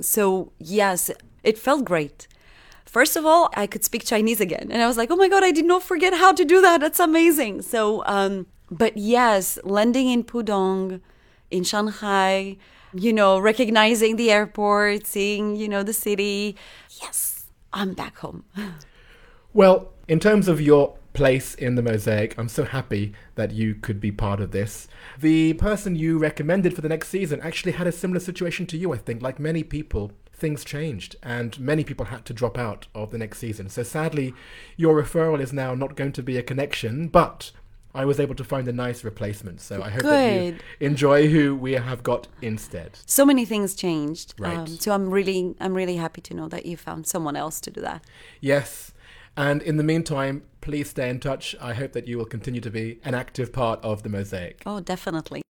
[0.00, 1.10] So, yes,
[1.42, 2.28] it felt great.
[2.86, 4.68] First of all, I could speak Chinese again.
[4.70, 6.80] And I was like, oh my God, I did not forget how to do that.
[6.80, 7.62] That's amazing.
[7.62, 11.00] So, um, but yes, landing in Pudong,
[11.50, 12.56] in Shanghai,
[12.92, 16.56] you know, recognizing the airport, seeing, you know, the city.
[17.00, 18.44] Yes, I'm back home.
[19.52, 24.00] Well, in terms of your place in the mosaic, I'm so happy that you could
[24.00, 24.86] be part of this.
[25.18, 28.92] The person you recommended for the next season actually had a similar situation to you,
[28.92, 29.22] I think.
[29.22, 33.38] Like many people, things changed and many people had to drop out of the next
[33.38, 33.68] season.
[33.68, 34.34] So sadly,
[34.76, 37.50] your referral is now not going to be a connection, but
[37.94, 39.60] I was able to find a nice replacement.
[39.60, 42.90] So I hope that you enjoy who we have got instead.
[43.06, 44.68] so many things changed Um, Right.
[44.82, 47.80] so i'm really i'm really happy to know that you found someone else to do
[47.80, 48.04] that
[48.40, 48.92] Yes.
[49.36, 51.54] And in the meantime, please stay in touch.
[51.60, 54.62] I hope that you will continue to be an active part of the mosaic.
[54.66, 55.42] oh definitely